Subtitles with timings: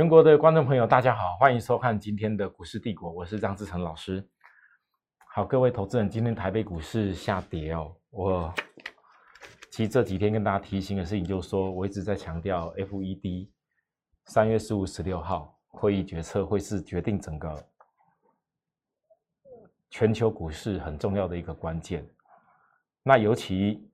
[0.00, 4.26] 全国的观众朋友，大家好，欢迎收看今天的股市帝国，我是张志成老师。
[5.26, 7.94] 好，各位投资人，今天台北股市下跌哦。
[8.08, 8.54] 我
[9.70, 13.50] 其实这几天跟大家提醒的事情，就是说我一直在强调，FED
[14.24, 17.62] 三月十五、十六号会议决策会是决定整个
[19.90, 22.08] 全球股市很重要的一个关键。
[23.02, 23.86] 那尤其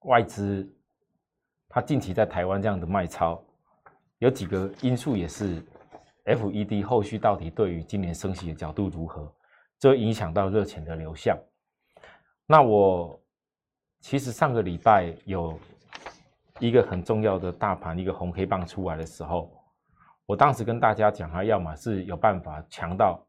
[0.00, 0.68] 外资，
[1.68, 3.40] 它近期在台湾这样的卖超，
[4.18, 5.62] 有几个因素也是
[6.24, 9.32] FED 后续到底对于今年升息的角度如何，
[9.78, 11.38] 这影响到热钱的流向。
[12.46, 13.20] 那我
[14.00, 15.58] 其实上个礼拜有
[16.58, 19.50] 一个很重要的大盘一个红黑棒出来的时候，
[20.26, 23.24] 我当时跟大家讲，它要么是有办法强到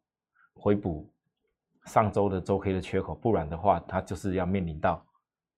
[0.55, 1.11] 回补。
[1.85, 5.03] 上周的周 K 的缺口，不然的话，它就是要面临到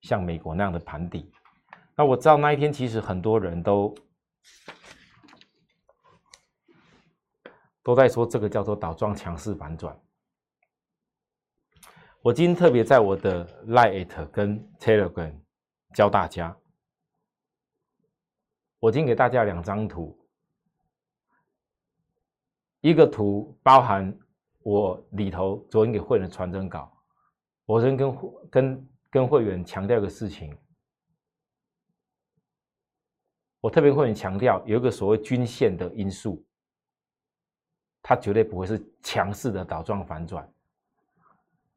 [0.00, 1.30] 像美国那样的盘底。
[1.94, 3.94] 那我知道那一天其实很多人都
[7.82, 9.98] 都在说这个叫做倒状强势反转。
[12.20, 15.34] 我今天特别在我的 Lite 跟 Telegram
[15.94, 16.56] 教大家，
[18.78, 20.18] 我今天给大家两张图，
[22.80, 24.18] 一个图包含。
[24.64, 26.96] 我里头昨天给会员传真稿，
[27.64, 28.16] 我昨天跟
[28.48, 30.56] 跟跟会员强调一个事情，
[33.60, 36.46] 我特别会员强调有一个所谓均线的因素，
[38.02, 40.46] 它绝对不会是强势的倒状反转。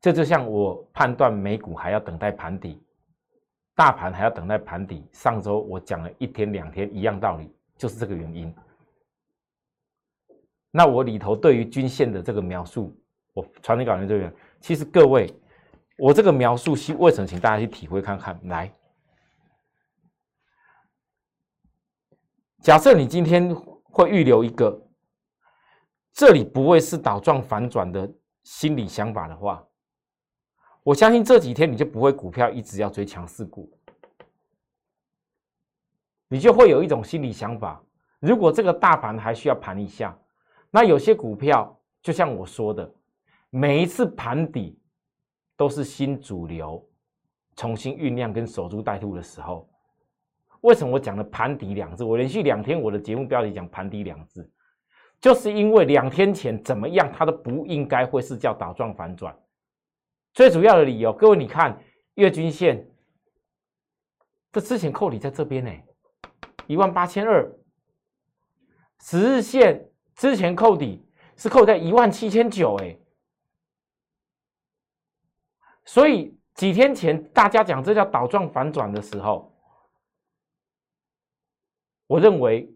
[0.02, 2.81] 这就像我判断美股还要等待盘底，
[3.73, 5.08] 大盘还要等待盘底。
[5.12, 8.53] 上周我讲了一天两天一样道理，就是这个原因。
[10.72, 12.96] 那我里头对于均线的这个描述，
[13.34, 15.34] 我传给稿人这边，其实各位，
[15.98, 17.26] 我这个描述是为什么？
[17.26, 18.40] 请大家去体会看看。
[18.44, 18.72] 来，
[22.62, 24.84] 假设你今天会预留一个，
[26.16, 28.09] 这里不会是倒状反转的
[28.44, 29.62] 心理想法的话，
[30.81, 33.70] 我相信这几天你就不会股票一直要追强势股，
[36.30, 37.84] 你就会有一种心理想法，
[38.20, 40.18] 如果这个大盘还需要盘一下。
[40.72, 42.90] 那有些股票，就像我说的，
[43.50, 44.80] 每一次盘底
[45.58, 46.86] 都是新主流
[47.58, 49.70] 重新酝酿跟守株待兔的时候。
[50.62, 52.06] 为什么我讲了盘底两字？
[52.06, 54.50] 我连续两天我的节目标题讲盘底两字，
[55.20, 59.38] 就是因为两天前怎么样，它都不应该会是叫倒状反转。
[60.34, 61.81] 最主要的理由，各位你看
[62.16, 62.88] 月均线，
[64.52, 65.72] 这之前扣底在这边呢，
[66.68, 67.52] 一万八千二，
[69.02, 69.90] 十日线。
[70.16, 71.06] 之前扣底
[71.36, 72.97] 是扣在一万七千九，哎，
[75.84, 79.53] 所以几天前大家讲这叫倒状反转的时候，
[82.08, 82.74] 我认为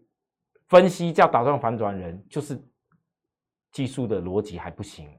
[0.70, 2.56] 分析叫倒状反转人就是
[3.72, 5.10] 技术的逻辑还不行。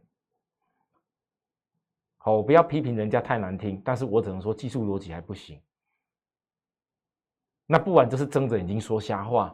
[2.18, 5.62] 好，我不要批评人家太难听，但是我只能说技术逻辑还不行。
[7.66, 9.54] 那不管就是睁着眼睛说瞎话。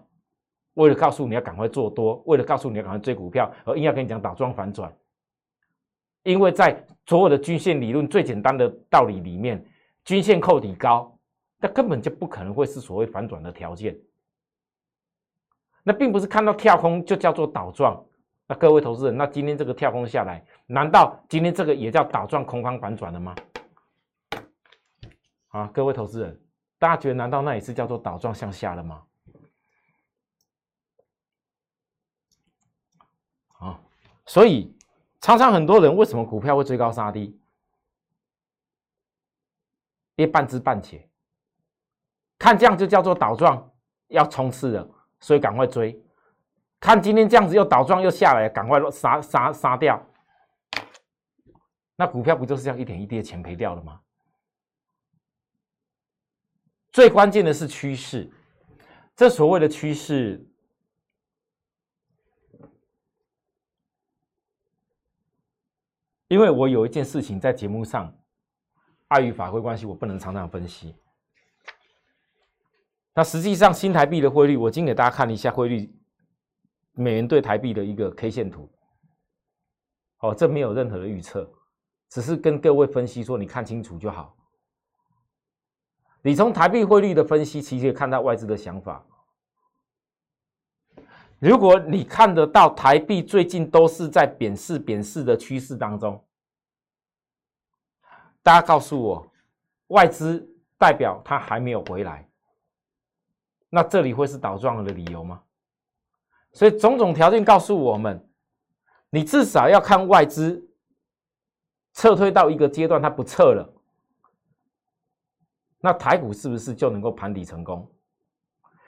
[0.76, 4.96] 为了告诉你要赶快做多，为了告诉你要赶快追股票，而硬要跟你讲倒装反转，
[6.22, 9.66] 因为在所有的均线理论最简单的道理里面，
[10.06, 11.20] 均线扣底高，
[11.58, 14.00] 那根本就不可能会是所谓反转的条件。
[15.88, 18.06] 那并不是看到跳空就叫做倒状。
[18.46, 23.34] 那各位投资人，那今天这个跳空下来，难道今天这个也叫倒状空方反转了吗？
[25.48, 26.42] 啊，各位投资人，
[26.78, 29.04] 大家觉得难道那也是叫做倒状向下了吗？
[33.60, 33.80] 啊
[34.26, 34.76] 所以，
[35.22, 37.40] 常常很多人为什么股票会追高杀低？
[40.16, 41.10] 别半知半解，
[42.38, 43.72] 看这样就叫做倒撞，
[44.08, 44.90] 要冲刺了，
[45.20, 46.00] 所以赶快追。
[46.80, 50.02] 看今天这样子又倒撞又下来，赶快杀杀杀掉。
[51.96, 54.00] 那股票不就是这样一点一滴的钱赔掉了吗？
[56.92, 58.32] 最关键的是趋势，
[59.16, 60.44] 这所谓的趋势。
[66.28, 68.14] 因为我有一件事情在节目上，
[69.08, 70.96] 碍于法规关系，我不能常常分析。
[73.18, 75.92] 那实际上新台币的汇率，我今天给大家看一下汇率，
[76.94, 78.70] 美元对台币的一个 K 线图。
[80.20, 81.52] 哦，这没有任何的预测，
[82.10, 84.38] 只是跟各位分析说，你看清楚就好。
[86.22, 89.04] 你从台币汇率的分析，其实可以看到外资的想法。
[91.40, 96.24] 如果你看得到台币最近都是在贬势、贬势的趋势当中，
[98.44, 99.32] 大家告诉我，
[99.88, 100.48] 外资
[100.78, 102.30] 代表它还没有回来，
[103.70, 105.42] 那这里会是倒撞的理由吗？
[106.54, 108.28] 所以种种条件告诉我们，
[109.10, 110.68] 你至少要看外资
[111.94, 113.74] 撤退到一个阶段，它不撤了，
[115.80, 117.92] 那台股是不是就能够盘底成功？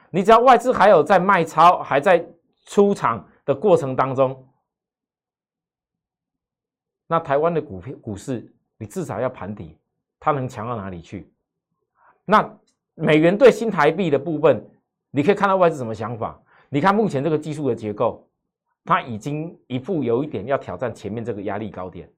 [0.10, 2.28] 你只要外资还有在卖超，还在
[2.66, 4.48] 出场的过程当中，
[7.06, 9.78] 那台湾的股票股市，你至少要盘底，
[10.20, 11.32] 它能强到哪里去？
[12.26, 12.58] 那
[13.00, 14.64] 美元对新台币的部分，
[15.10, 16.40] 你可以看到外资什么想法？
[16.68, 18.30] 你看目前这个技术的结构，
[18.84, 22.12] 它已经一步有一点要挑战前面这个压力高点。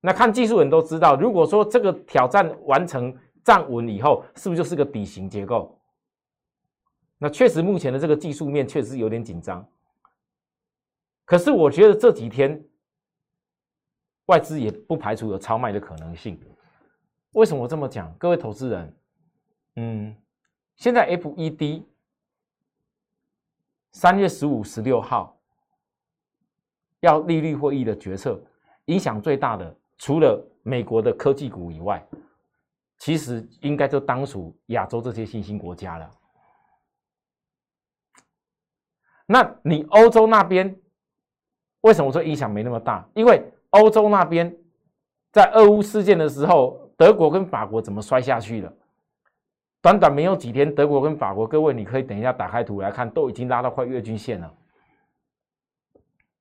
[0.00, 3.12] 那看技术人都知道，如果说这个挑战完成
[3.42, 5.76] 站稳以后，是不是就是个底型结构？
[7.18, 9.68] 那确实，目前的这个技术面确实有点紧张。
[11.24, 12.64] 可是，我觉得这几天
[14.26, 16.40] 外资也不排除有超卖的可能性。
[17.32, 18.14] 为什么这么讲？
[18.18, 18.96] 各位投资人，
[19.80, 20.12] 嗯，
[20.74, 21.84] 现在 FED
[23.92, 25.38] 三月十五、十六号
[26.98, 28.42] 要利率会议的决策，
[28.86, 32.04] 影响最大的，除了美国的科技股以外，
[32.98, 36.10] 其实应该就当属亚洲这些新兴国家了。
[39.26, 40.76] 那你欧洲那边
[41.82, 43.08] 为什么说影响没那么大？
[43.14, 44.52] 因为欧洲那边
[45.30, 48.72] 在俄乌事件的时候，德国跟法国怎么摔下去了？
[49.80, 54.54] 短短没有几天，德国跟法国，各位你可以等一下打开图来看，都已经拉到快月均线了，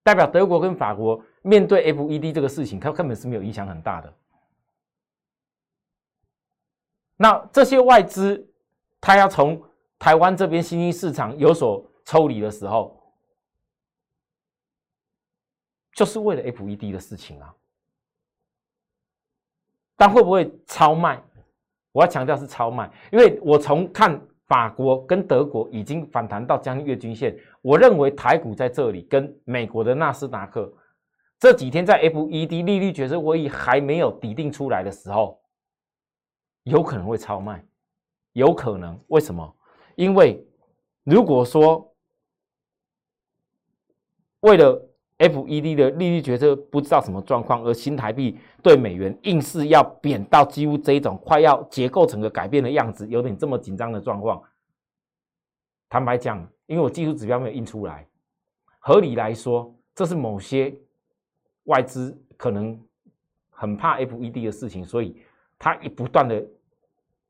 [0.04, 4.14] 代表德国跟法国面对 FED 这个事情，它根本是没有影响很大的。
[7.16, 8.48] 那这些外资，
[9.02, 9.62] 它要从
[10.00, 11.84] 台湾这边新兴市场有所。
[12.10, 13.04] 抽离的时候，
[15.92, 17.54] 就是为了 FED 的事情啊。
[19.98, 21.22] 但会不会超卖？
[21.98, 30.72] 我要强调是超卖，因为我从看法国跟德国已经反弹到将近月均线，我认为台股在这里跟美国的纳斯达克
[31.40, 35.42] 这几天在 FED 利率决策会议还没有抵定出来的时候，
[36.66, 37.66] 有可能会超卖，
[38.34, 39.56] 有可能为什么？
[39.96, 40.48] 因为
[41.04, 41.92] 如果说
[44.42, 44.87] 为了
[45.18, 54.42] FED 的利率决策不知道什么状况，而新台币对美元硬是要贬到几乎这一种快要结构整个改变的样子，有点这么紧张的状况。
[55.90, 58.08] 坦白讲，因为我技术指标没有印出来，
[58.80, 60.78] 合理来说，这是某些
[61.64, 62.80] 外资可能
[63.50, 65.20] 很怕 FED 的事情，所以
[65.58, 66.46] 他一不断的、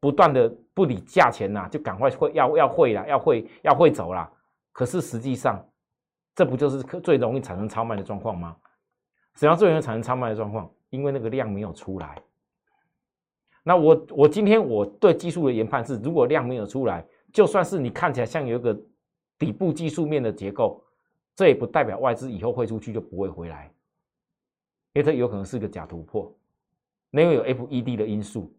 [0.02, 4.30] 不断的不理价钱呐，就赶快会要要汇了，要汇要汇走了。
[4.74, 5.66] 可是实际上，
[6.38, 8.56] 这不就是最容易产生超卖的状况吗？
[9.34, 10.72] 怎样最容易产生超卖的状况？
[10.92, 12.16] 因为那个量没有出来。
[13.64, 17.04] 那我我今天我对技术的研判是，如果量没有出来，
[17.34, 18.80] 就算是你看起来像有一个
[19.40, 20.86] 底部技术面的结构，
[21.36, 23.74] 这也不代表外资以后汇出去就不会回来，
[24.94, 26.32] 因为这有可能是个假突破，
[27.10, 28.54] 因为有 FED 的因素。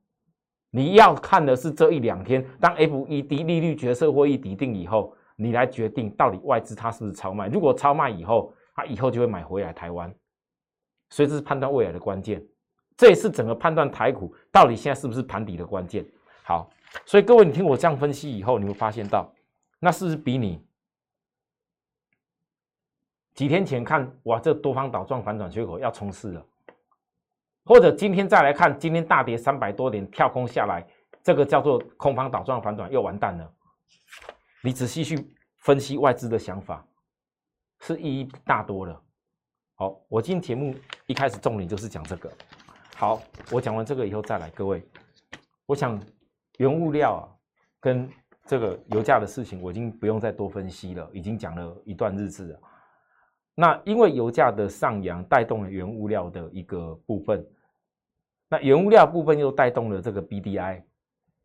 [0.70, 5.14] 你要看的是这一两天，当 FED 利率决策会议抵定以后。
[5.40, 7.46] 你来决定到底外资它是不是超卖？
[7.46, 10.12] 如果超卖以后，它以后就会买回来台湾，
[11.10, 12.44] 所以这是判断未来的关键，
[12.96, 16.04] 这也是整个判断台股到底现在是不是盘底的关键。
[16.42, 16.68] 好，
[17.06, 19.32] 所以各位，你听我这样分析以后，你会发现到，
[19.78, 20.60] 那是不是比你
[23.34, 26.44] 几天前看哇，这多方倒状反转缺口要冲刺了，
[27.64, 30.84] 或者今天再来看，今天大跌三百多点跳空下来，
[31.22, 33.54] 这个叫做空方倒状反转又完蛋了。
[34.62, 35.16] 你仔细去
[35.58, 36.84] 分析外资的想法，
[37.80, 39.00] 是意义大多了。
[39.74, 40.74] 好，我今天节目
[41.06, 42.28] 一开始重点就是讲这个。
[42.96, 43.22] 好，
[43.52, 44.84] 我讲完这个以后再来，各位，
[45.64, 46.00] 我想
[46.56, 47.22] 原物料啊
[47.78, 48.10] 跟
[48.46, 52.60] 这个油价的事情，我已经不用再多分析了，已经讲了一段日子了。
[53.54, 57.46] 那因为油价的上扬带动了原物料的一个部分，
[58.48, 60.82] 那原物料部分又带动了这个 BDI。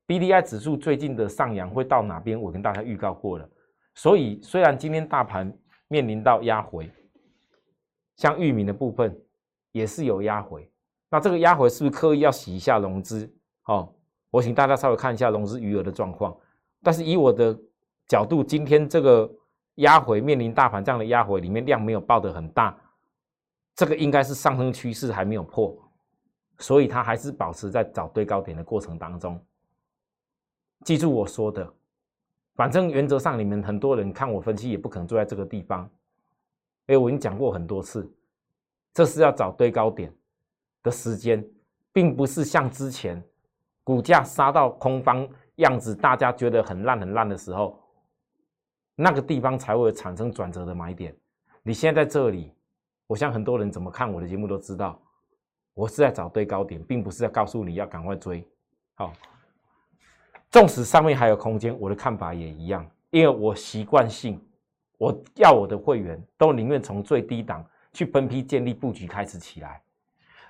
[0.06, 2.40] B D I 指数最近的上扬会到哪边？
[2.40, 3.50] 我跟大家预告过了。
[3.96, 5.52] 所以虽然今天大盘
[5.88, 6.92] 面临到压回，
[8.18, 9.16] 像玉米的部分
[9.72, 10.70] 也是有压回。
[11.10, 13.32] 那这个压回是不是刻意要洗一下融资？
[13.66, 13.94] 哦，
[14.30, 16.36] 我请大家稍微看一下融资余额的状况。
[16.82, 17.58] 但是以我的
[18.08, 19.32] 角度，今天这个
[19.76, 22.76] 压回面临大盘这样的压回，里面量没有爆得很大，
[23.76, 25.78] 这个应该是上升趋势还没有破，
[26.58, 29.40] 所以它还是保持在找最高点的过程当中。
[30.84, 31.74] 记住我说的，
[32.56, 35.84] 反正原则上你们很多人看我分析也不可能坐在这个地方，
[36.88, 38.12] 因为我已经讲过很多次，
[38.94, 40.13] 这是要找堆高点
[40.82, 41.46] 的时间，
[41.92, 43.24] 并不是像之前
[43.84, 47.80] 股价杀到空方样子，大家觉得很烂很烂的时候，
[48.96, 51.16] 那个地方才会产生转折的买点。
[51.63, 52.54] 你现在在这里，
[53.08, 55.02] 我想很多人怎么看我的节目都知道，
[55.74, 58.46] 我是在找对高点，并不是要告诉你要赶快追。
[58.96, 59.13] 好，
[60.54, 64.40] 纵使上面还有空间，我的看法也一样，因为我习惯性，
[65.00, 69.82] 我要我的会员都宁愿从最低档去分批建立布局开始起来。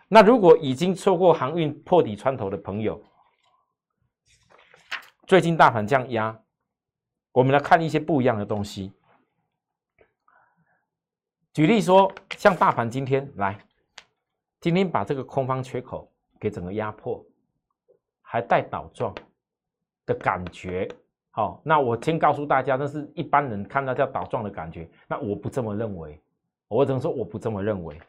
[0.10, 3.02] 那如果已经错过航运破底穿头的朋友，
[5.26, 6.38] 最近大盘这样压，
[7.32, 8.92] 我们来看一些不一样的东西。
[11.54, 13.58] 举例说，像大盘今天来，
[14.60, 17.26] 今天把这个空方缺口给整个压迫，
[18.22, 19.16] 还带倒状
[20.06, 20.88] 的感觉。
[21.32, 26.22] 好，那我先告诉大家，那是一般人看到叫倒状的感觉，那我不这么认为。
[26.68, 28.00] 我只能说我不这么认为。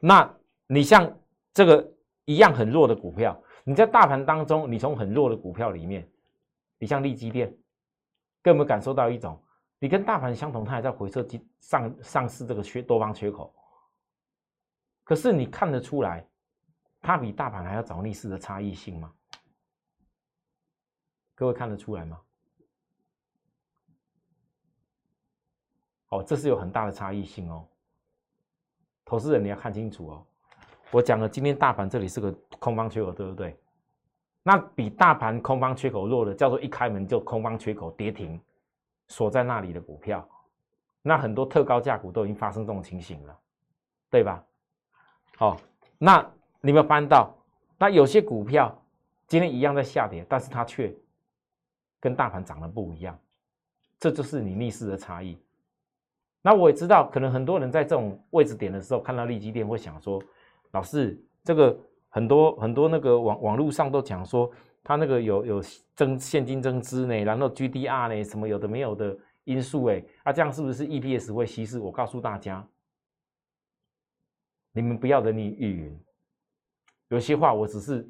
[0.00, 0.28] 那
[0.66, 1.12] 你像。
[1.54, 1.92] 这个
[2.24, 6.08] 一样很弱的股票，你在大盘当中，你从很弱的股票里面，
[6.78, 7.52] 你像利基电，
[8.44, 9.42] 有没有感受到一种，
[9.80, 13.52] 你跟大盘相同，它还在回撤基上上市这个缺多方缺口，
[15.02, 16.24] 可是你看得出来，
[17.00, 19.12] 它比大盘还要找逆势的差异性吗？
[21.38, 22.18] 各位看得出来吗？
[26.08, 27.64] 哦，这是有很大的差异性哦，
[29.04, 30.26] 投资人你要看清楚哦。
[30.90, 33.56] 我讲了，今天大盘这里是个空方缺口，对不对？
[34.42, 38.40] 那比大盘空方缺口弱的，叫做一开门就空方缺口跌停，
[39.06, 40.28] 锁在那里的股票，
[41.02, 43.38] 那很多特高价股都已经发生这种情形了，
[44.10, 44.44] 对吧？
[45.36, 45.56] 好，
[45.98, 46.28] 那
[46.60, 47.32] 你有翻到？
[47.78, 48.76] 那有些股票
[49.28, 50.92] 今天一样在下跌，但是它却
[52.00, 53.18] 跟大盘涨得不一样，
[53.98, 55.38] 这就是你逆势的差异。
[56.40, 60.22] 那我也知道，可能很多人在这种位置点的时候，看到利基店会想说。
[60.72, 61.74] 老师，这个
[62.10, 64.50] 很多很多那个网网络上都讲说，
[64.84, 65.62] 他那个有有
[65.94, 71.78] 增现金增资呢，然后 GDR 呢，什么有的没有的因素哎，啊，这样是不是 EPS 会稀释？
[71.78, 72.68] 我告诉大家，
[74.72, 76.00] 你们不要人云亦云，
[77.08, 78.06] 有些话我只是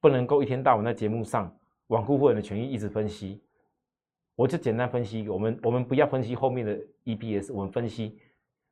[0.00, 1.56] 不能够一天到晚在节目上
[1.88, 3.42] 罔顾会员的权益一直分析，
[4.36, 8.18] 我就简单分析，我们我们不要分析后面的 EPS，我们分析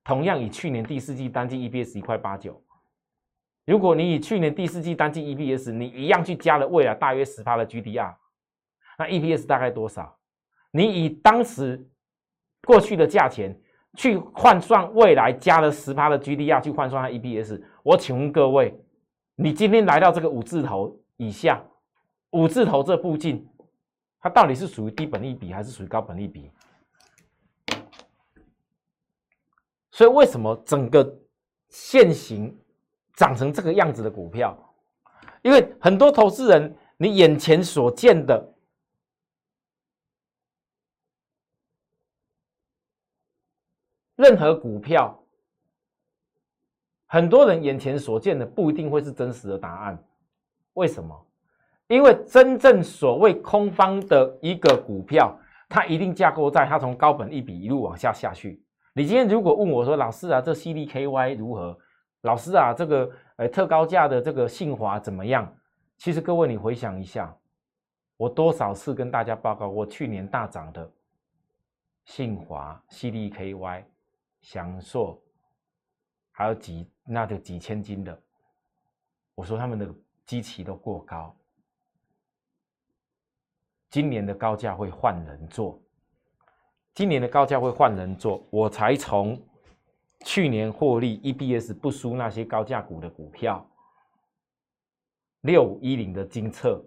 [0.04, 2.62] 同样以去年第四季单季 EPS 一块八九。
[3.64, 8.14] 如果你以去年第四季单季 EPS，你一样去加了未来大约十趴的 GDR，
[8.98, 10.16] 那 EPS 大概多少？
[10.70, 11.88] 你以当时
[12.64, 13.58] 过去的价钱
[13.94, 18.78] 去换算未来加了十趴的 GDR 去换算它 EPS，我请问各位，
[19.34, 21.64] 你今天来到这个五字头以下，
[22.30, 23.48] 五字头这附近，
[24.20, 26.50] 它到底是属于低本利比还是属于高本利比？
[29.90, 31.18] 所以为什么整个
[31.68, 32.56] 现行？
[33.18, 34.54] 长成这个样子的股票，
[35.40, 38.54] 因为很多投资人，你眼前所见的
[44.16, 45.18] 任何股票，
[47.06, 50.06] 很多人眼前所见的不一定会是真实的答案。
[50.74, 51.26] 为什么？
[51.88, 55.38] 因为真正所谓空方的一个股票，
[55.68, 58.62] 它一定架构在它从高本一笔一路往下下去。
[58.92, 61.78] 你今天如果问我说，老师啊，这 C D K Y 如何？
[62.22, 65.54] 老师啊，这个呃特高价的这个信华怎么样？
[65.96, 67.34] 其实各位你回想一下，
[68.16, 70.90] 我多少次跟大家报告过去年大涨的
[72.04, 73.84] 信华、CDKY、
[74.40, 75.22] 祥硕，
[76.32, 78.18] 还有几那就几千斤的，
[79.34, 79.88] 我说他们的
[80.24, 81.36] 基期都过高，
[83.90, 85.80] 今年的高价会换人做，
[86.94, 89.40] 今年的高价会换人做，我才从。
[90.24, 93.64] 去年获利 EPS 不输那些高价股的股票，
[95.42, 96.82] 六五一零的金策，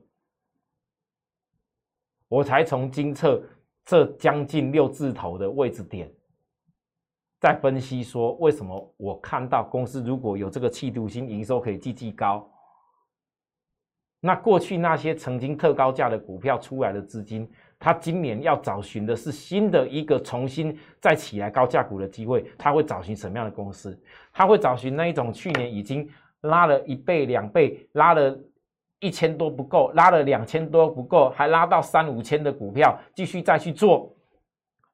[2.27, 3.41] 我才从金策
[3.85, 6.11] 这将近六字头的位置点，
[7.39, 12.51] 在分析说为什么我看到公司如果有这个气度心，营收可以继续高，
[14.21, 17.49] 那过去那些曾经特高价的股票出来的资金。
[17.81, 23.97] 他今年要找寻的是新的一个重新再起来高价股的机会，他会找寻什么样的公司？
[24.33, 26.05] 他会找寻那一种去年已经
[26.41, 28.37] 拉了一倍、两倍，拉了
[28.99, 34.13] 一千多不够，拉了两千多不够，还拉到三五千的股票，继续再去做，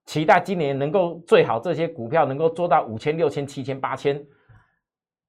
[0.05, 4.24] 期待今年能够最好这些股票能够做到五千、六千、七千、八千，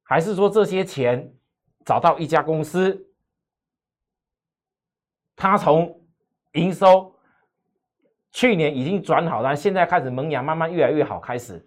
[0.02, 1.32] 还是说这些钱
[1.86, 3.02] 找到一家公司，
[5.36, 6.02] 他从
[6.54, 7.12] 营收。
[8.32, 11.64] 去年已经转好，然后现在开始萌芽，慢慢越来越好，开始，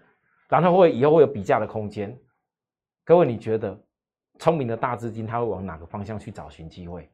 [0.48, 2.16] 然后会以后会有比价的空间。
[3.04, 3.76] 各位，你觉得
[4.38, 7.10] 聪明的大资金他会往哪个方向去找寻机会？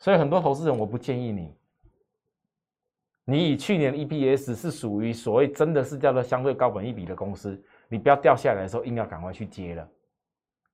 [0.00, 1.54] 所以很多投资人，我不建议你，
[3.24, 9.88] 你以去年 EPS 是属于所谓真的是叫做相对高本一比的公司，你不要掉下来的时候硬要赶快去接了，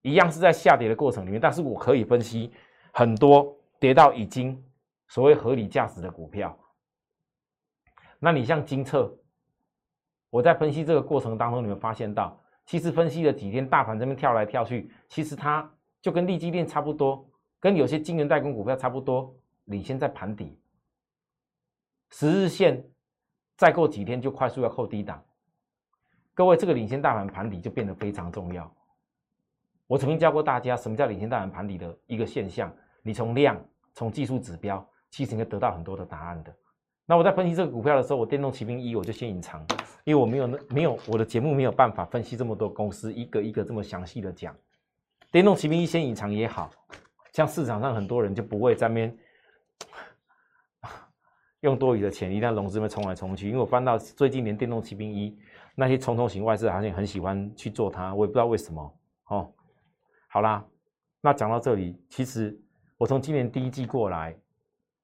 [0.00, 2.50] 一样是在下跌的过程里面，但是我可以分析
[2.96, 4.64] 很多跌到已经
[5.08, 6.56] 所谓合理价值的股票。
[8.20, 9.12] 那你像金策，
[10.30, 15.68] 我在分析这个过程当中，你们发现到，其实分析了几天，大盘这边跳来跳去，其实它
[16.00, 20.56] 就跟利基链差不多，跟有些晶圆代工股票差不多，领先在盘底。
[22.10, 22.88] 十日线
[23.56, 25.20] 再过几天就快速要扣低档，
[26.32, 28.72] 各位，这个领先大盘盘底就变得非常重要。
[29.88, 32.74] 我曾经教过大家什么叫领先大盘盘底的一个现象，
[33.04, 36.52] 你从量、从技术指标，其实应该得到很多的答案的。
[37.04, 39.61] 那我在分析这个股票的时候，我电动骑兵一我就先隐藏，
[40.04, 44.56] 因为我没有那没有我的节目没有办法分析这么多公司一个一个这么详细的讲。
[45.30, 46.70] 电动骑兵一先隐藏也好，
[47.32, 49.14] 像市场上很多人就不会在面。
[51.61, 53.49] 用多余的钱，一旦融资会冲来冲去。
[53.49, 55.38] 因为我翻到最近连电动骑兵一
[55.75, 58.99] 那些冲冲型外资好像很喜欢去做它，我也不知道为什么。
[59.28, 59.52] 哦，
[60.28, 60.64] 好啦，
[61.20, 62.58] 那讲到这里，其实
[62.96, 64.36] 我从今年第一季过来，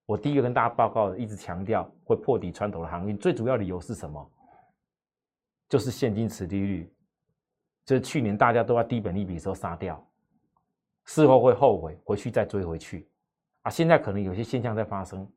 [0.07, 4.31] 我第一个跟大家报告的，一直强调会破底穿头的行业，最主要理由是什么？
[5.69, 6.93] 就是现金持利率，
[7.85, 10.05] 就是去年大家都在低本利比的时候杀掉，
[11.05, 13.09] 事后会后悔，回去再追回去
[13.63, 13.71] 啊。
[13.71, 15.29] 现在可能有些现象在发生。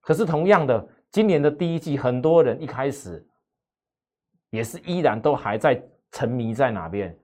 [0.00, 3.26] 可是同样的，今年的第一季，很多人一开始
[4.50, 7.16] 也是依然都还在沉迷在哪边？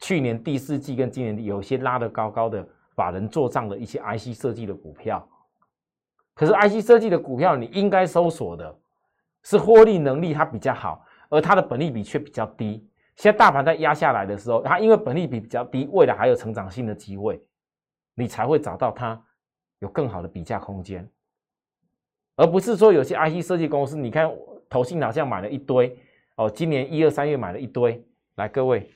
[0.00, 5.26] 去年第四季跟今年有些拉得高高的，法人做账的一些 IC 设计的股票。
[6.34, 8.76] 可是 IC 设计的股票，你应该搜索的
[9.42, 12.88] 是获利能力它比较好，而它的本利比却比较低。
[13.16, 17.40] 现在大盘在压下来的时候，它因为本利比比较低，未来还有成长性的机会，
[18.14, 19.22] 你才会找到它
[19.78, 21.08] 有更好的比价空间。
[22.36, 24.28] 而不是说有些 IC 设计公司，你看
[24.68, 25.96] 投信好像买了一堆
[26.34, 28.04] 哦，今年一二三月买了一堆。
[28.34, 28.90] 来，各位，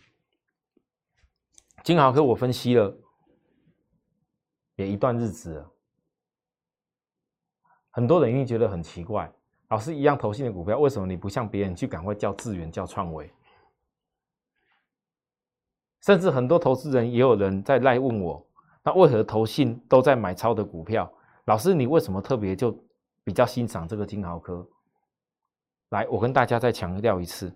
[1.84, 2.92] 金豪科我分析了
[4.78, 5.70] 也一段日子了，
[7.90, 9.30] 很多人一定觉得很奇怪，
[9.68, 13.30] 老师一样投信的股票，为什么你不像别人去赶快叫智源、叫创维？
[16.00, 18.46] 甚至很多投资人也有人在赖问我，
[18.82, 21.12] 那为何投信都在买超的股票？
[21.44, 22.74] 老师，你为什么特别就？
[23.24, 24.66] 比较欣赏这个金豪科，
[25.90, 27.52] 来，我跟大家再强调一次，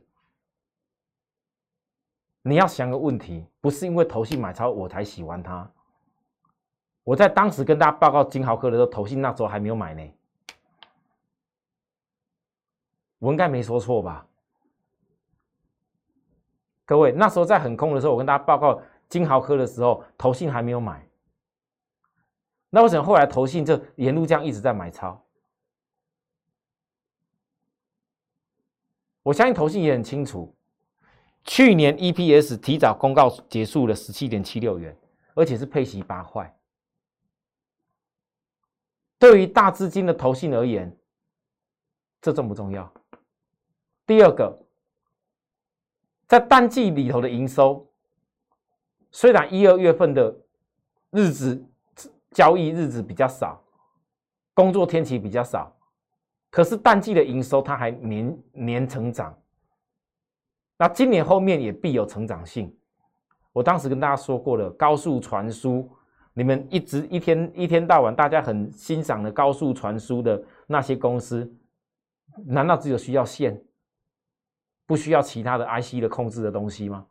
[2.42, 5.72] 你要想个问题，不是因为投信买超我才喜欢它。
[7.04, 10.14] 我在当时跟大家报告金豪科的时候，投信那时候还没有买呢，
[13.18, 14.26] 我应该没说错吧？
[16.84, 21.04] 各位，那时候在很空的时候，我跟大家报告金豪科的时候，投信还没有买，
[22.70, 25.20] 那为什么后来投信就沿路这样一直在买超？
[29.24, 30.54] 我相信投信也很清楚，
[31.44, 34.96] 去年 EPS 提早公告结束了十七点七六元，
[35.34, 36.56] 而且是配息八块。
[39.22, 40.92] 对于大资金的投信而言，
[42.20, 42.92] 这重不重要？
[44.04, 44.58] 第二个，
[46.26, 47.88] 在淡季里头的营收，
[49.12, 50.36] 虽然一二月份的
[51.10, 51.64] 日子
[52.32, 53.62] 交易日子比较少，
[54.54, 55.72] 工作天气比较少。
[56.50, 59.32] 可是淡季的营收它还年年成长，
[60.76, 62.76] 那今年后面也必有成长性。
[63.52, 65.88] 我当时跟大家说过了，高速传输，
[66.34, 71.50] 你们一直一天一天到晚大家很欣赏的高速传输的那些公司，
[72.46, 73.62] 难道只有需要线，
[74.86, 77.06] 不需要其他的 IC 的控制的东西吗？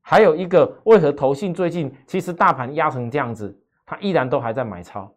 [0.00, 3.56] 还有一个，为何投信最近其实大盘压成这样子，
[3.86, 5.14] 它依然都还在买超？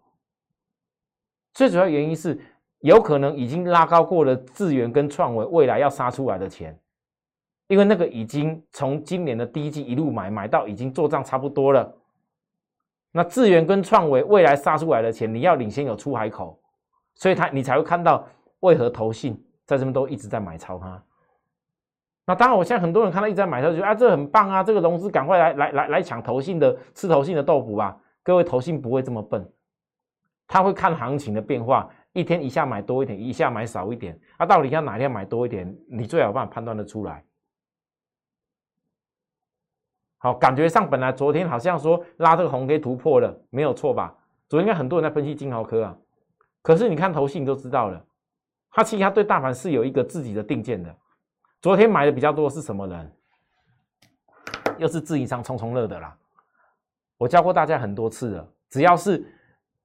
[1.52, 2.40] 最主要原因是，
[2.82, 6.80] 有可能已经拉高过了智源跟创维未来要杀出来的钱，
[7.74, 11.92] 因为那个已经从今年的第一季一路买买到已经做账差不多了。
[13.12, 16.60] 那智源跟创维未来杀出来的钱，你要领先有出海口，
[17.16, 18.28] 所以他你才会看到
[18.60, 21.04] 为何投信在这边都一直在买超它。
[22.28, 27.98] 那当然，我现在很多人看到一直在买超，觉得啊这很棒啊，这个融资赶快来来来来抢投信的吃投信的豆腐吧。
[28.22, 29.52] 各位投信不会这么笨。
[30.48, 34.16] 他会看行情的变化，一天一下买多一点，一下买少一点。
[34.38, 35.76] 啊，到底要哪天买多一点？
[35.90, 37.24] 你最好办法判断的出来。
[40.24, 44.16] 好，感觉上本来昨天好像说拉这个红 K 突破了，没有错吧？
[44.48, 45.98] 昨天应该很多人在分析金豪科啊。
[46.62, 48.02] 可是你看头信都知道了，
[48.72, 50.96] 他其实他对大盘是有一个自己的定见的。
[51.62, 53.12] 昨天买的比较多是什么人？
[54.78, 56.18] 又是自营商冲冲乐的啦。
[57.18, 59.22] 我教过大家很多次了，只要是。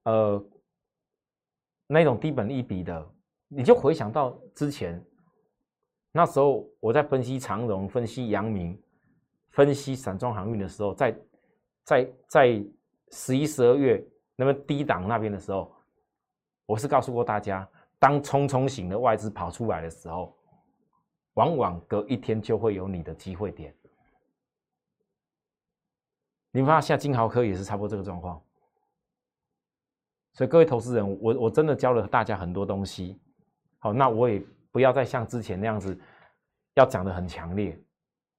[0.03, 0.41] 呃，
[1.85, 3.05] 那种低本一比的，
[3.49, 5.05] 你就回想到之前
[6.13, 8.81] 那时候我在分析长荣、分析阳明、
[9.59, 11.19] 分析散装航运的时候，在
[11.83, 12.63] 在在
[13.11, 14.01] 十一、十二月
[14.37, 15.69] 那么低档那边的时候，
[16.65, 17.67] 我是告诉过大家，
[17.99, 20.33] 当冲冲型的外资跑出来的时候，
[21.33, 23.75] 往往隔一天就会有你的机会点。
[26.51, 28.41] 你发现现在金豪科也是差不多这个状况，
[30.35, 33.19] 所以各位投资人，我我真的教了大家很多东西，
[33.79, 34.41] 好，那我也
[34.71, 35.99] 不要再像之前那样子
[36.75, 37.77] 要讲的很强烈，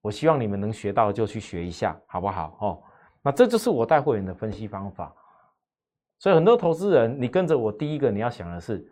[0.01, 2.57] 我希望你们能学到就去学一下，好不好？
[2.61, 2.83] 哦，
[3.23, 5.15] 那这就是我带会员的分析方法，
[6.19, 8.91] 所以很多投资人，你跟着我，第一个你要想的是，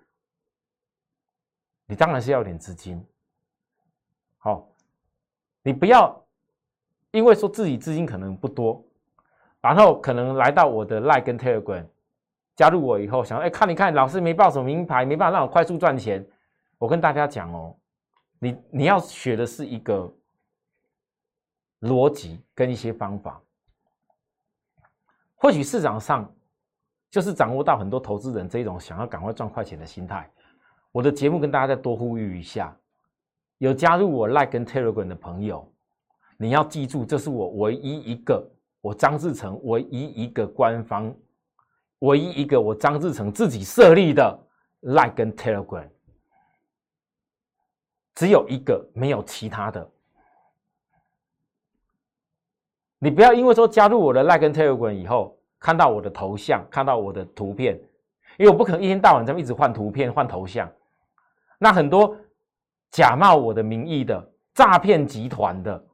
[1.87, 3.05] 你当然是要点资金，
[4.38, 4.68] 好，
[5.62, 6.25] 你不要
[7.11, 8.85] 因为说自己资金可能不多。
[9.61, 11.85] 然后可能来到我的 Line 跟 Telegram，
[12.55, 16.25] 加入我以后，想哎看一看，老师没报什么名牌，没办法让我快速赚钱。
[16.79, 17.77] 我跟大家讲哦，
[18.38, 20.09] 你你要学的是一个
[21.81, 23.41] 逻辑跟一些方法。
[25.37, 26.35] 或许市场上
[27.11, 30.31] 就是掌握到很多投资人这种想要赶快赚快钱的心态。
[30.91, 32.77] 我的节目跟大家再多呼吁一下，
[33.59, 35.71] 有加入我 Like 跟 Telegram 的朋友，
[36.37, 38.51] 你要记住，这是我唯一一个。
[38.81, 41.12] 我张志成唯一一个官方，
[41.99, 44.38] 唯一一个我张志成自己设立的
[44.81, 45.88] Like 跟 Telegram，
[48.14, 49.91] 只有一个，没有其他的。
[52.98, 57.80] 你不要因为说加入我的 Like 跟 Telegram 以后，看到我的头像，看到我的图片，
[58.38, 60.70] 因为我不可能一天到晚这么一直换图片、换头像。
[61.58, 62.16] 那很多
[62.90, 65.84] 假冒我的名义的诈骗集团的。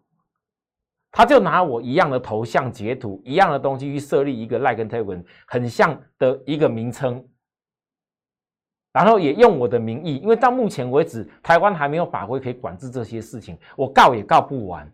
[1.16, 7.24] 他就拿我一样的头像截图，一样的东西去设立一个 Like 跟 Telegram 很像的一个名称，
[8.92, 14.92] 然后也用我的名义，因为到目前为止台湾还没有法规可以管制这些事情，我告也告不完。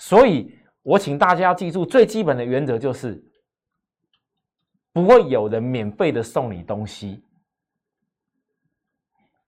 [0.00, 0.50] 所以
[0.82, 3.22] 我请大家要记住最基本的原则就是，
[4.94, 7.22] 不会有人免费的送你东西。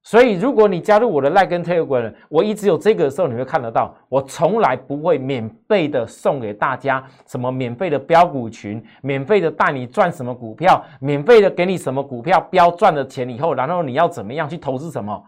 [0.05, 15.25] 所以，如果你加入我的 Like 跟 Telegram，我一直有这个的时候，你会看得到，我从来不会免费的送给大家什么免费的标股群，免费的带你赚什么股票，免费的给你什么股票标赚的钱以后，然后你要怎么样去投资什么，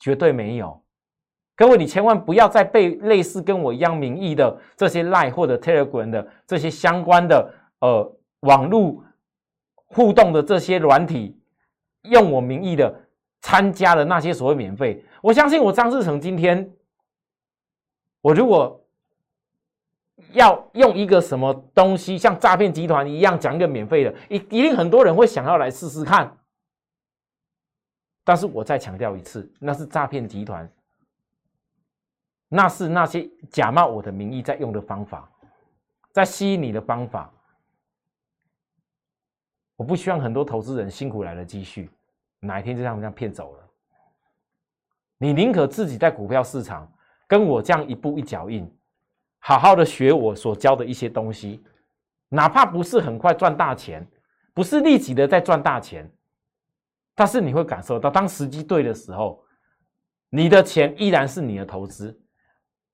[0.00, 0.82] 绝对没有。
[1.56, 9.02] 各位，你千万不要再被类似跟我一样名义的这些 Like 或者 Telegram 的这些相关的呃网络
[9.86, 11.36] 互动的这些软体
[12.02, 13.02] 用我名义的。
[13.42, 16.68] 参加的那些所谓免费，我相信我张志成今天，
[18.20, 18.84] 我如果
[20.32, 26.36] 要用一个什么东西像诈骗集团一样讲一个免费的，一一定很多人会想要来试试看。
[28.24, 30.68] 但是我再强调一次，那是诈骗集团，
[32.56, 35.30] 那是那些假冒我的名义在用的方法，
[36.10, 37.30] 在吸引你的方法。
[39.76, 41.90] 我不希望很多投资人辛苦来的积蓄。
[42.40, 43.68] 哪一天就像这样骗走了？
[45.18, 46.90] 你宁可自己在股票市场
[47.26, 48.66] 跟我这样一步一脚印，
[49.38, 51.62] 好好的学我所教的一些东西，
[52.30, 54.06] 哪怕不是很快赚大钱，
[54.54, 56.10] 不是立即的在赚大钱，
[57.14, 59.44] 但是你会感受到，当时机对的时候，
[60.30, 62.18] 你的钱依然是你的投资，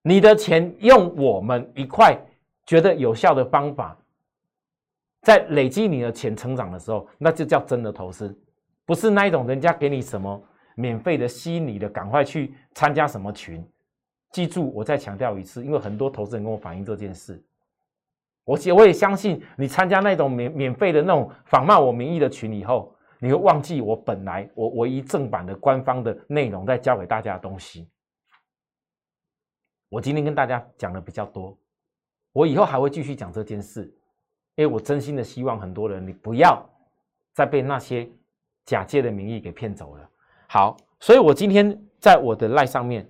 [0.02, 2.18] 你的钱用我们一块
[2.66, 3.96] 觉得有效的方法，
[5.22, 8.36] 在累积你的钱成长的时候，那就叫真的投资。
[8.84, 10.42] 不是那一种人家给你什么
[10.74, 13.64] 免费的吸引你的，赶快去参加什么群。
[14.32, 17.40] 记住，我再强调一次，因为很多投资人跟我反映这件事，
[18.44, 27.86] 我我也相信你参加那种免免费的那种仿冒我名义的群以后，你会忘记我本来我唯一正版的官方的内容在教给大家的东西。
[29.92, 31.54] 我今天跟大家讲的比较多，
[32.32, 33.84] 我以后还会继续讲这件事，
[34.54, 36.66] 因为我真心的希望很多人你不要
[37.34, 38.10] 再被那些。
[38.64, 40.08] 假借的名义给骗走了。
[40.48, 43.04] 好，所以我今天在我的赖上面，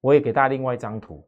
[0.00, 1.22] 我也给大家另外一张图。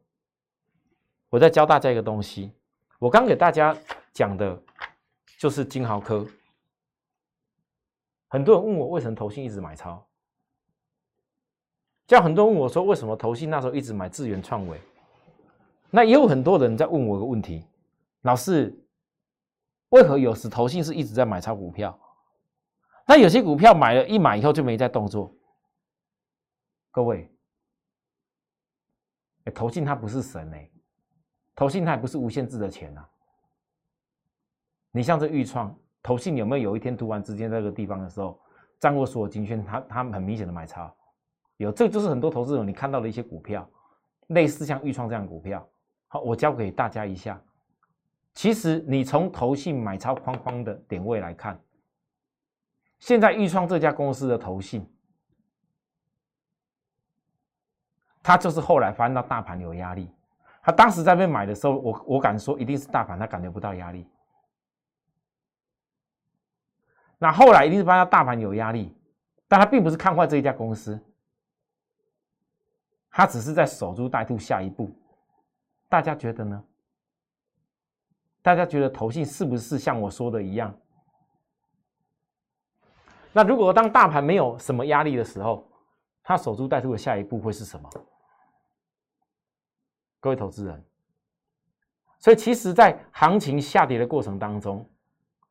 [1.29, 2.51] 我在教大家一个东西。
[2.97, 3.77] 我刚给大家
[4.11, 4.59] 讲的，
[5.37, 6.25] 就是金豪科。
[8.27, 10.03] 很多人问我为什么投信一直买超，
[12.09, 14.81] 叫很多人问我说为什么投信那时候一直买智源创维。
[15.91, 17.63] 那也有很多人在问我一个问题：
[18.23, 18.75] 老师，
[19.89, 21.97] 为何有时投信是一直在买超股票？
[23.07, 25.31] 那有些股票买了一买以后就没再动作。
[26.89, 27.31] 各位，
[29.53, 30.67] 投信它不是神哎，
[31.55, 33.07] 投信它也不是无限制的钱啊。
[34.89, 38.41] 你像这豫创，投信有没有有一天突然之间在这个地方的时候，
[38.79, 40.91] 掌握所有金圈，他他们很明显的买超，
[41.59, 43.69] 有，这就是很多投资者你看到的一些股票，
[44.27, 45.67] 类似像豫创这样的股票。
[46.07, 47.39] 好，我教给大家一下，
[48.33, 51.59] 其实你从投信买超框框的点位来看，
[52.99, 54.89] 现在豫创这家公司的投信。
[58.23, 60.09] 他就是后来发现到大盘有压力，
[60.61, 64.07] 他当时在被买的时候，我我敢说一定是大盘他感觉不到压力。
[67.17, 68.95] 那后来一定是发现大盘有压力，
[69.49, 70.97] 但他并不是看坏这一家公司，
[73.09, 74.91] 他只是在守株待兔下一步。
[75.87, 76.63] 大家觉得呢？
[78.41, 80.73] 大家觉得投信是不是像我说的一样？
[83.33, 85.67] 那如果当大盘没有什么压力的时候，
[86.23, 87.89] 他守株待兔的下一步会是什么？
[90.19, 90.83] 各位投资人，
[92.19, 94.87] 所以其实，在行情下跌的过程当中，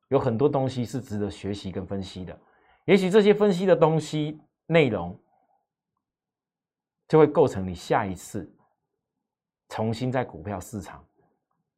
[0.09, 2.39] 有很多东西是值得学习跟分析的。
[2.85, 5.19] 也许这些分析的东西内容，
[7.09, 8.49] 就会构成你下一次
[9.71, 11.05] 重新在股票市场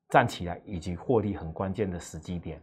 [0.08, 2.60] 站起来以及获利很关键的时机点。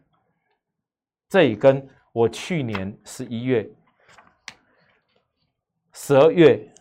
[1.29, 3.67] 这也跟我去年十一月。
[5.99, 6.71] 十二月，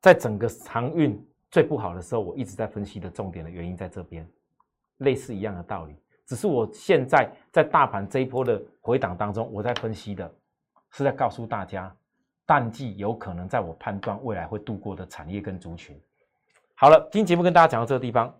[0.00, 4.24] 在整个航运最不好的时候，我一直在分析的重点的原因在这边，
[4.98, 5.96] 类似一样的道理。
[6.24, 10.32] 只是我现在在大盘这一波的回档当中，我在分析的
[10.92, 11.94] 是在告诉大家，
[12.46, 16.00] 淡季有可能在我判断未来会度过的产业跟族群。
[16.74, 18.34] 好了，今天节目跟大家讲到这个地方，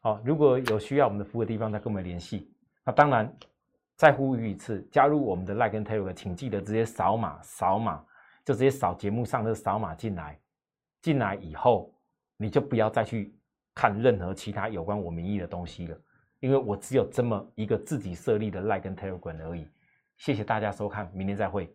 [0.00, 2.50] 好，如果有需要我们的服务的地方，再跟我们联系。
[2.84, 3.34] 那当然。
[3.98, 8.04] 再呼吁一次，加入我们的 Like 跟 t e l e 请记得直接扫码，扫码
[8.44, 10.38] 就直接扫节目上的扫码进来。
[11.00, 11.90] 进来以后，
[12.36, 13.34] 你就不要再去
[13.74, 15.98] 看任何其他有关我名义的东西了，
[16.40, 19.66] 因为我只有这么一个自己设立的 Like 跟 t e l e 而已。
[20.18, 21.74] 谢谢大家收看，明天再会。